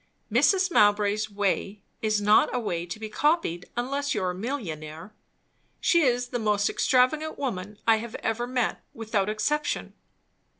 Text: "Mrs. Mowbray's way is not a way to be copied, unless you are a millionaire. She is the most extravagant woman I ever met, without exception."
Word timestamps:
"Mrs. 0.31 0.71
Mowbray's 0.71 1.29
way 1.29 1.83
is 2.01 2.19
not 2.19 2.49
a 2.55 2.59
way 2.59 2.87
to 2.87 2.99
be 2.99 3.07
copied, 3.07 3.69
unless 3.77 4.15
you 4.15 4.23
are 4.23 4.31
a 4.31 4.33
millionaire. 4.33 5.13
She 5.79 6.01
is 6.01 6.29
the 6.29 6.39
most 6.39 6.71
extravagant 6.71 7.37
woman 7.37 7.77
I 7.87 7.99
ever 7.99 8.47
met, 8.47 8.81
without 8.95 9.29
exception." 9.29 9.93